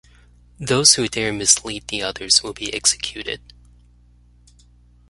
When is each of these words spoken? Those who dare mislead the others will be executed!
Those 0.59 0.95
who 0.95 1.07
dare 1.07 1.31
mislead 1.31 1.87
the 1.89 2.01
others 2.01 2.41
will 2.41 2.53
be 2.53 2.73
executed! 2.73 3.39